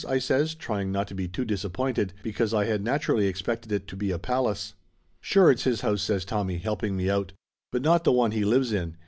I 0.09 0.17
says, 0.17 0.55
trying 0.55 0.91
not 0.91 1.07
to 1.09 1.13
be 1.13 1.27
too 1.27 1.45
disappointed, 1.45 2.11
because 2.23 2.55
I 2.55 2.65
had 2.65 2.83
naturally 2.83 3.27
expected 3.27 3.71
it 3.71 3.85
to 3.89 3.95
be 3.95 4.09
a 4.09 4.17
palace. 4.17 4.73
"Sure 5.19 5.51
it's 5.51 5.63
his 5.65 5.81
house!" 5.81 6.01
says 6.01 6.25
Tommy, 6.25 6.57
helping 6.57 6.97
me 6.97 7.07
out. 7.07 7.33
"But 7.71 7.83
not 7.83 8.03
the 8.03 8.11
one 8.11 8.31
he 8.31 8.43
lives 8.43 8.73
in. 8.73 8.97